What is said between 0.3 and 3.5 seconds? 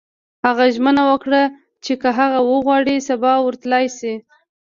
هغه ژمنه وکړه چې که هغه وغواړي سبا